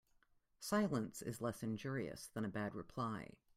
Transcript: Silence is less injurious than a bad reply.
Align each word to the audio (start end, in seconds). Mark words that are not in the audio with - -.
Silence 0.57 1.21
is 1.21 1.41
less 1.41 1.61
injurious 1.61 2.25
than 2.25 2.43
a 2.43 2.49
bad 2.49 2.73
reply. 2.73 3.35